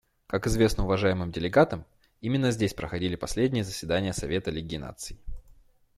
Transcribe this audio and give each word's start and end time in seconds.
Как 0.25 0.47
известно 0.47 0.83
уважаемым 0.85 1.31
делегатам, 1.31 1.85
именно 2.21 2.49
здесь 2.49 2.73
проходили 2.73 3.15
последние 3.15 3.63
заседания 3.63 4.13
Совета 4.13 4.49
Лиги 4.49 4.77
Наций. 4.77 5.19